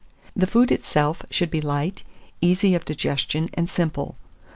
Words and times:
The 0.35 0.47
food 0.47 0.71
itself 0.71 1.21
should 1.29 1.51
be 1.51 1.61
light, 1.61 2.01
easy 2.41 2.73
of 2.73 2.85
digestion, 2.85 3.51
and 3.53 3.69
simple. 3.69 4.15